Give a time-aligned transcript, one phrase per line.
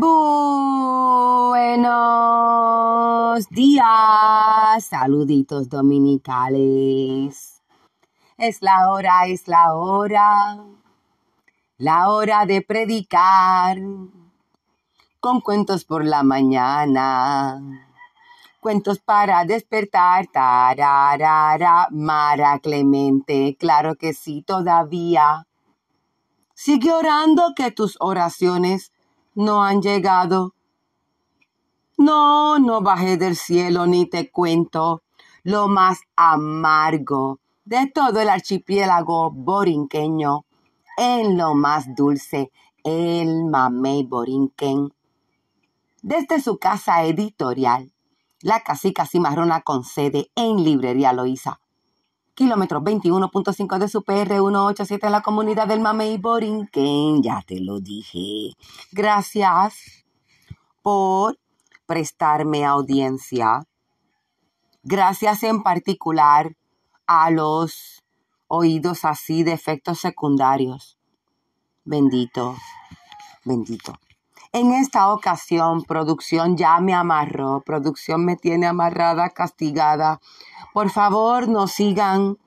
[0.00, 1.76] Buenos
[3.50, 7.60] días, saluditos dominicales.
[8.38, 10.56] Es la hora, es la hora,
[11.76, 13.76] la hora de predicar
[15.20, 17.60] con cuentos por la mañana.
[18.60, 25.46] Cuentos para despertar, tararara, Mara Clemente, claro que sí, todavía.
[26.54, 28.92] Sigue orando que tus oraciones
[29.34, 30.54] no han llegado.
[31.96, 35.02] No, no bajé del cielo ni te cuento
[35.42, 40.44] lo más amargo de todo el archipiélago borinqueño,
[40.96, 42.50] en lo más dulce,
[42.82, 44.92] el mamey borinquen.
[46.02, 47.92] Desde su casa editorial,
[48.40, 51.60] la casica cimarrona con sede en Librería Loíza,
[52.40, 57.22] kilómetro 21.5 de su PR 187 en la comunidad del Mamey Borinquen.
[57.22, 58.56] Ya te lo dije.
[58.92, 60.06] Gracias
[60.80, 61.38] por
[61.84, 63.66] prestarme audiencia.
[64.82, 66.56] Gracias en particular
[67.06, 68.02] a los
[68.48, 70.96] oídos así de efectos secundarios.
[71.84, 72.56] Bendito,
[73.44, 73.98] bendito.
[74.52, 80.20] En esta ocasión, producción ya me amarró, producción me tiene amarrada, castigada
[80.72, 82.38] por favor, no sigan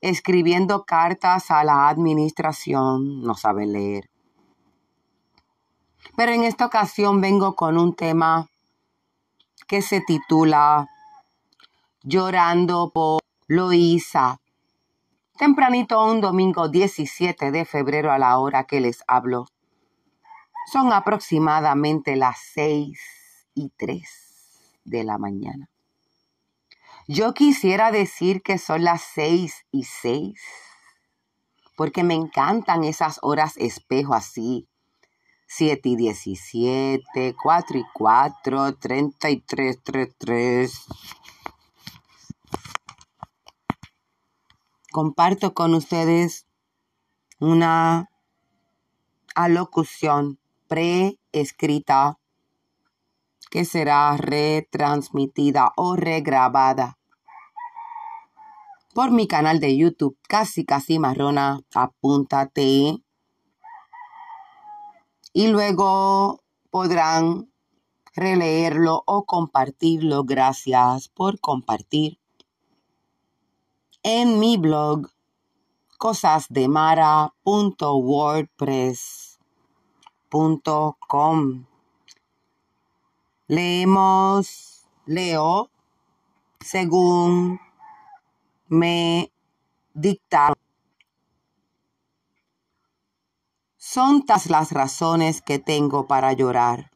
[0.00, 4.10] escribiendo cartas a la administración, no saben leer.
[6.16, 8.48] Pero en esta ocasión vengo con un tema
[9.68, 10.88] que se titula
[12.02, 14.40] Llorando por Loíza.
[15.36, 19.46] Tempranito un domingo 17 de febrero a la hora que les hablo.
[20.70, 23.00] Son aproximadamente las seis
[23.54, 24.10] y tres
[24.84, 25.70] de la mañana.
[27.06, 30.42] Yo quisiera decir que son las seis y seis,
[31.74, 34.68] porque me encantan esas horas espejo así.
[35.46, 40.84] Siete y diecisiete, cuatro y cuatro, treinta y tres, tres, tres.
[44.92, 46.46] Comparto con ustedes
[47.38, 48.10] una
[49.34, 52.18] alocución preescrita
[53.50, 56.98] que será retransmitida o regrabada
[58.98, 63.00] por mi canal de YouTube Casi Casi Marrona, apúntate.
[65.32, 67.52] Y luego podrán
[68.16, 70.24] releerlo o compartirlo.
[70.24, 72.18] Gracias por compartir.
[74.02, 75.06] En mi blog
[83.46, 85.70] leemos, leo
[86.60, 87.60] según
[88.68, 89.32] me
[89.94, 90.56] dictaron.
[93.76, 96.90] Son tas las razones que tengo para llorar,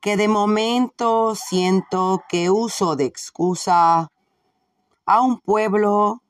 [0.00, 4.12] que de momento siento que uso de excusa
[5.06, 6.22] a un pueblo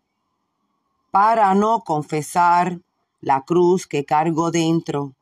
[1.10, 2.80] para no confesar
[3.20, 5.17] la cruz que cargo dentro.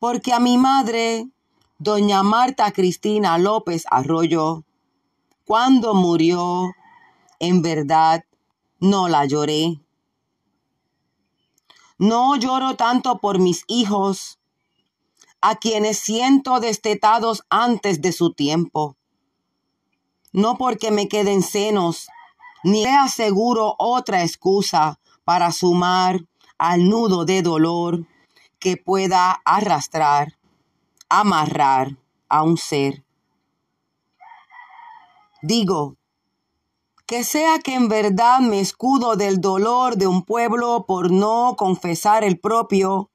[0.00, 1.28] Porque a mi madre,
[1.78, 4.64] doña Marta Cristina López Arroyo,
[5.44, 6.72] cuando murió,
[7.38, 8.24] en verdad,
[8.78, 9.78] no la lloré.
[11.98, 14.38] No lloro tanto por mis hijos,
[15.42, 18.96] a quienes siento destetados antes de su tiempo.
[20.32, 22.08] No porque me queden senos,
[22.64, 26.24] ni le aseguro otra excusa para sumar
[26.56, 28.06] al nudo de dolor
[28.60, 30.38] que pueda arrastrar,
[31.08, 31.96] amarrar
[32.28, 33.04] a un ser.
[35.42, 35.96] Digo,
[37.06, 42.22] que sea que en verdad me escudo del dolor de un pueblo por no confesar
[42.22, 43.10] el propio,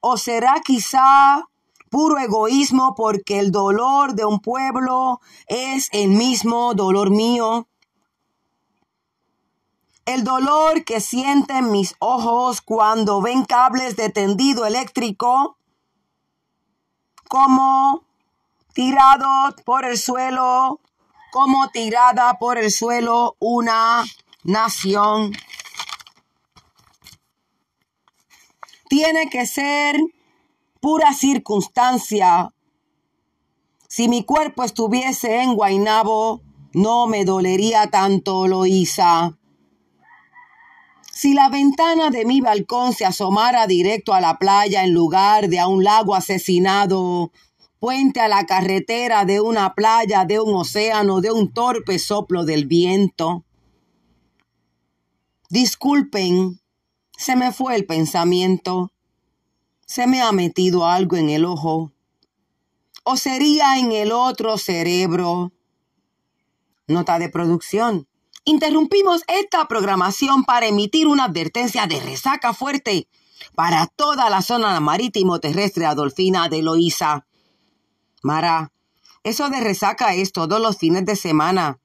[0.00, 1.44] o será quizá
[1.90, 7.68] puro egoísmo porque el dolor de un pueblo es el mismo dolor mío.
[10.10, 15.56] El dolor que sienten mis ojos cuando ven cables de tendido eléctrico
[17.28, 18.02] como
[18.74, 20.80] tirados por el suelo
[21.30, 24.04] como tirada por el suelo una
[24.42, 25.30] nación.
[28.88, 29.96] Tiene que ser
[30.80, 32.52] pura circunstancia.
[33.86, 36.40] Si mi cuerpo estuviese en Guainabo,
[36.72, 39.36] no me dolería tanto, Loíza.
[41.20, 45.58] Si la ventana de mi balcón se asomara directo a la playa en lugar de
[45.58, 47.30] a un lago asesinado,
[47.78, 52.64] puente a la carretera de una playa, de un océano, de un torpe soplo del
[52.64, 53.44] viento.
[55.50, 56.58] Disculpen,
[57.18, 58.90] se me fue el pensamiento.
[59.84, 61.92] se me ha metido algo en el ojo.
[63.04, 65.52] ¿O sería en el otro cerebro?
[66.86, 68.08] Nota de producción.
[68.50, 73.06] Interrumpimos esta programación para emitir una advertencia de resaca fuerte
[73.54, 77.26] para toda la zona marítimo terrestre adolfina de Loíza.
[78.24, 78.72] Mara,
[79.22, 81.78] eso de resaca es todos los fines de semana.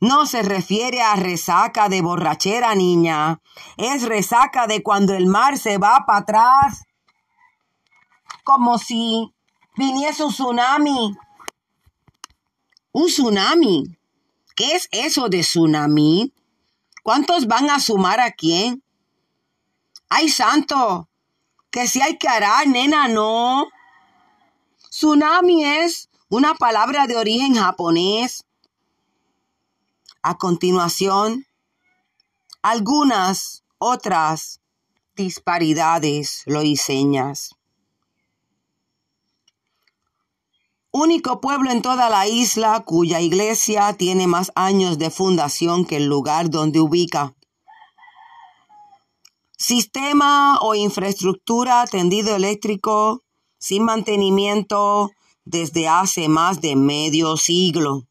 [0.00, 3.40] No se refiere a resaca de borrachera, niña.
[3.76, 6.82] Es resaca de cuando el mar se va para atrás.
[8.42, 9.32] Como si
[9.76, 11.16] viniese un tsunami.
[12.90, 14.01] ¿Un tsunami?
[14.54, 16.32] ¿Qué es eso de tsunami?
[17.02, 18.82] ¿Cuántos van a sumar a quién?
[20.08, 21.08] ¡Ay, santo!
[21.70, 23.66] Que si hay que arar, nena, no.
[24.90, 28.44] Tsunami es una palabra de origen japonés.
[30.22, 31.46] A continuación,
[32.60, 34.60] algunas otras
[35.16, 37.56] disparidades lo diseñas.
[40.94, 46.04] Único pueblo en toda la isla cuya iglesia tiene más años de fundación que el
[46.04, 47.34] lugar donde ubica.
[49.56, 53.22] Sistema o infraestructura tendido eléctrico
[53.58, 55.10] sin mantenimiento
[55.46, 58.06] desde hace más de medio siglo.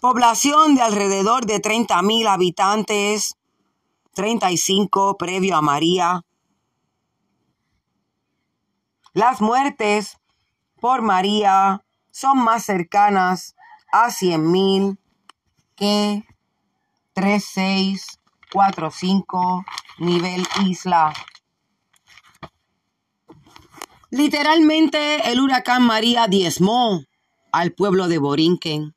[0.00, 3.36] Población de alrededor de 30 mil habitantes,
[4.14, 6.24] 35 previo a María.
[9.12, 10.18] Las muertes
[10.80, 13.54] por María son más cercanas
[13.92, 14.98] a 100 mil
[15.76, 16.24] que
[17.14, 19.64] 3645
[19.98, 21.12] nivel isla.
[24.10, 27.04] Literalmente el huracán María diezmó
[27.52, 28.94] al pueblo de Borinquen.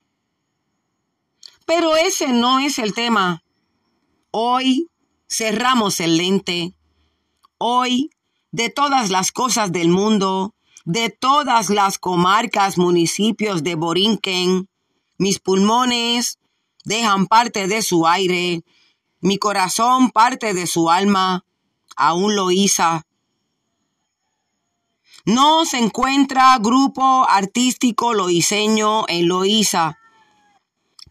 [1.66, 3.44] Pero ese no es el tema.
[4.32, 4.88] Hoy
[5.30, 6.74] cerramos el lente.
[7.58, 8.10] Hoy,
[8.52, 10.54] de todas las cosas del mundo,
[10.86, 14.70] de todas las comarcas, municipios de Borinquen,
[15.18, 16.40] mis pulmones
[16.84, 18.64] dejan parte de su aire,
[19.20, 21.46] mi corazón parte de su alma,
[21.96, 23.04] aún lo hizo.
[25.26, 30.00] No se encuentra grupo artístico loiseño en Loíza.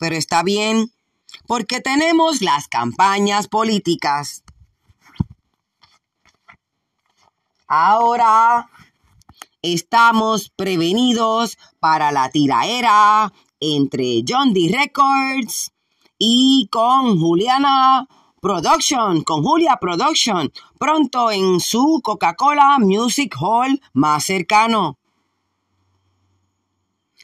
[0.00, 0.92] Pero está bien,
[1.46, 4.42] porque tenemos las campañas políticas.
[7.68, 8.68] Ahora
[9.62, 14.70] estamos prevenidos para la tiraera entre John D.
[14.72, 15.72] Records
[16.18, 18.06] y con Juliana
[18.40, 24.98] Production, con Julia Production, pronto en su Coca-Cola Music Hall más cercano.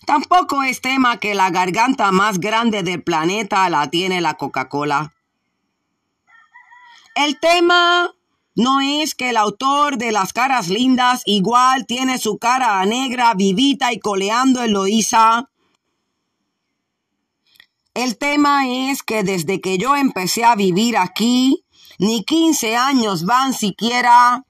[0.04, 5.14] Tampoco es tema que la garganta más grande del planeta la tiene la Coca-Cola.
[7.14, 8.15] El tema
[8.56, 13.92] no es que el autor de las caras lindas igual tiene su cara negra, vivita
[13.92, 15.48] y coleando en Loíza
[17.96, 21.64] el tema es que desde que yo empecé a vivir aquí,
[21.98, 24.44] ni 15 años van siquiera.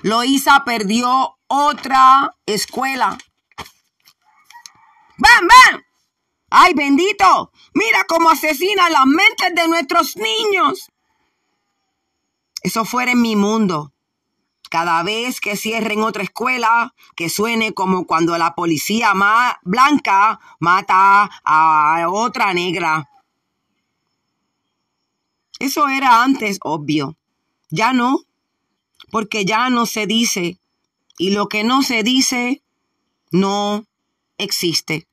[0.00, 3.18] Loisa perdió otra escuela.
[5.18, 5.84] ¡Ven, ven!
[6.54, 7.50] ¡Ay, bendito!
[7.72, 10.90] Mira cómo asesina las mentes de nuestros niños.
[12.62, 13.94] Eso fuera en mi mundo.
[14.68, 19.14] Cada vez que cierren otra escuela, que suene como cuando la policía
[19.62, 23.08] blanca mata a otra negra.
[25.58, 27.16] Eso era antes obvio.
[27.70, 28.20] Ya no,
[29.10, 30.58] porque ya no se dice.
[31.16, 32.62] Y lo que no se dice,
[33.30, 33.86] no
[34.36, 35.06] existe.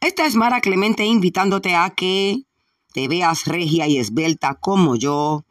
[0.00, 2.42] Esta es Mara Clemente invitándote a que
[2.92, 5.44] te veas regia y esbelta como yo.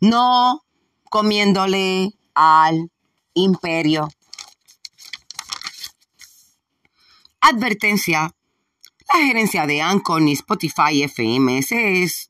[0.00, 0.64] No
[1.10, 2.90] comiéndole al
[3.34, 4.08] imperio.
[7.40, 8.34] Advertencia.
[9.12, 11.60] La gerencia de Anchor ni Spotify FM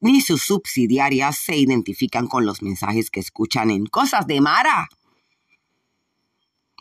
[0.00, 4.88] ni sus subsidiarias se identifican con los mensajes que escuchan en Cosas de Mara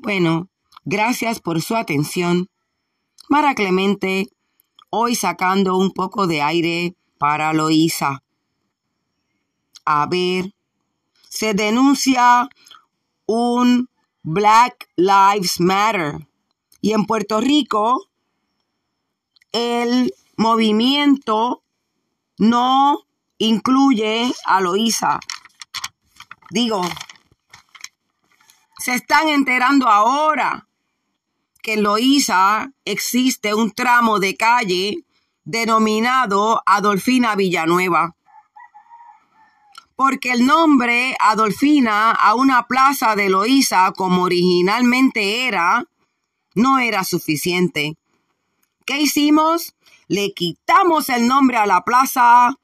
[0.00, 0.48] Bueno,
[0.90, 2.48] Gracias por su atención.
[3.28, 4.30] Mara Clemente,
[4.88, 8.22] hoy sacando un poco de aire para Loisa.
[9.84, 10.54] A ver,
[11.28, 12.48] se denuncia
[13.26, 13.90] un
[14.22, 16.26] Black Lives Matter.
[16.80, 18.08] Y en Puerto Rico,
[19.52, 21.62] el movimiento
[22.38, 23.00] no
[23.38, 25.20] incluye a Loíza.
[26.50, 26.82] Digo,
[28.78, 30.66] se están enterando ahora
[31.62, 35.04] que en Loíza existe un tramo de calle
[35.44, 38.14] denominado Adolfina Villanueva.
[39.96, 45.84] Porque el nombre Adolfina a una plaza de Loíza, como originalmente era,
[46.54, 47.96] no era suficiente.
[48.86, 49.74] ¿Qué hicimos?
[50.06, 52.56] Le quitamos el nombre a la plaza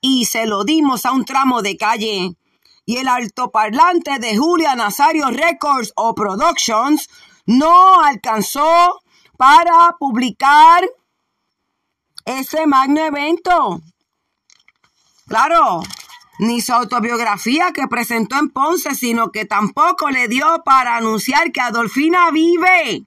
[0.00, 2.36] y se lo dimos a un tramo de calle.
[2.84, 7.08] Y el altoparlante de Julia Nazario Records o Productions
[7.46, 9.00] no alcanzó
[9.36, 10.84] para publicar
[12.24, 13.80] ese magno evento.
[15.26, 15.82] Claro,
[16.38, 21.60] ni su autobiografía que presentó en Ponce, sino que tampoco le dio para anunciar que
[21.60, 23.04] Adolfina vive.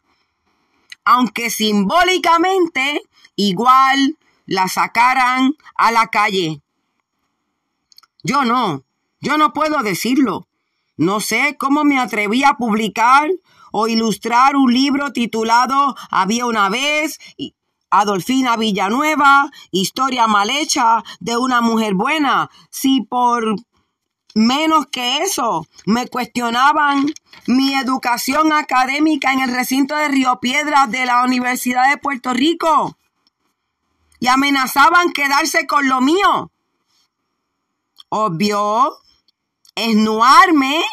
[1.04, 3.02] Aunque simbólicamente
[3.36, 6.63] igual la sacaran a la calle.
[8.24, 8.84] Yo no,
[9.20, 10.48] yo no puedo decirlo.
[10.96, 13.30] No sé cómo me atreví a publicar
[13.72, 17.20] o ilustrar un libro titulado Había una vez
[17.90, 22.50] Adolfina Villanueva, historia mal hecha de una mujer buena.
[22.70, 23.56] Si por
[24.36, 27.14] menos que eso me cuestionaban
[27.46, 32.98] mi educación académica en el recinto de Río Piedras de la Universidad de Puerto Rico
[34.20, 36.53] y amenazaban quedarse con lo mío.
[38.16, 39.00] Obvio,
[39.74, 40.84] esnuarme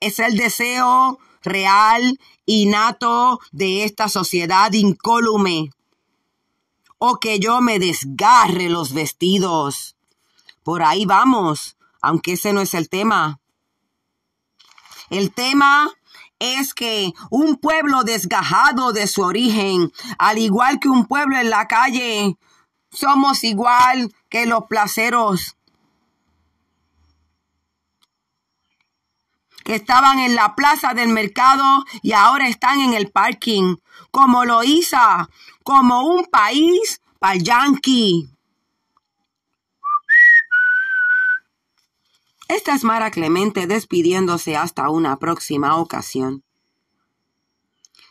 [0.00, 5.70] es el deseo real, innato de esta sociedad incólume
[6.98, 9.96] o que yo me desgarre los vestidos.
[10.62, 13.40] Por ahí vamos, aunque ese no es el tema.
[15.08, 15.88] El tema
[16.38, 21.66] es que un pueblo desgajado de su origen, al igual que un pueblo en la
[21.66, 22.36] calle,
[22.90, 25.54] somos igual que los placeros
[29.74, 33.76] estaban en la plaza del mercado y ahora están en el parking,
[34.10, 34.96] como lo hizo,
[35.62, 38.28] como un país para yankee.
[42.48, 46.42] Esta es Mara Clemente despidiéndose hasta una próxima ocasión.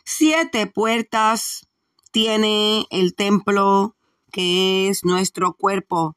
[0.04, 1.66] Siete puertas
[2.12, 3.96] tiene el templo
[4.30, 6.14] que es nuestro cuerpo.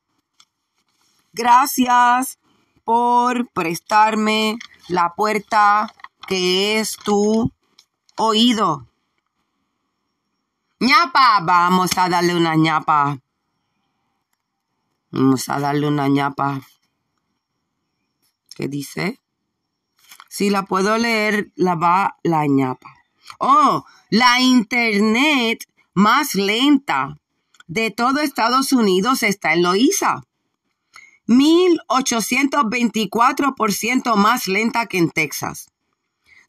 [1.34, 2.38] Gracias
[2.84, 4.58] por prestarme
[4.92, 5.94] la puerta
[6.28, 7.52] que es tu
[8.18, 8.88] oído.
[10.80, 13.20] ñapa, vamos a darle una ñapa.
[15.12, 16.62] Vamos a darle una ñapa.
[18.56, 19.20] ¿Qué dice?
[20.30, 22.90] Si la puedo leer, la va la ñapa.
[23.40, 27.18] Oh, la internet más lenta
[27.68, 30.24] de todo Estados Unidos está en Loíza.
[31.32, 35.70] 1824% más lenta que en Texas.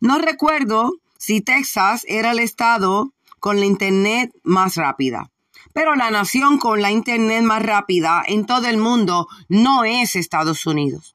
[0.01, 5.31] No recuerdo si Texas era el estado con la Internet más rápida,
[5.73, 10.67] pero la nación con la Internet más rápida en todo el mundo no es Estados
[10.67, 11.15] Unidos.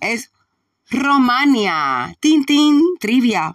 [0.00, 0.30] Es
[0.90, 2.14] Romania.
[2.20, 3.52] Tintín, trivia.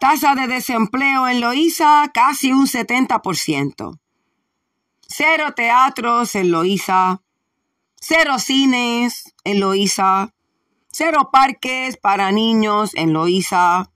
[0.00, 3.98] Tasa de desempleo en Loíza casi un 70%.
[5.12, 7.20] Cero teatros en Loíza.
[8.00, 10.32] Cero cines en Loíza.
[10.92, 13.90] Cero parques para niños en Loíza.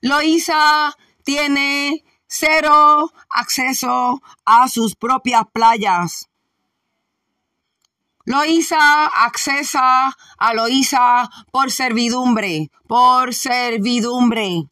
[0.00, 6.28] Loíza tiene cero acceso a sus propias playas.
[8.24, 14.64] Loíza accesa a Loíza por servidumbre, por servidumbre.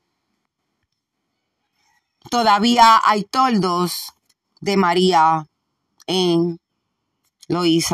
[2.29, 4.12] Todavía hay toldos
[4.61, 5.47] de María
[6.07, 6.59] en
[7.49, 7.88] Loíza.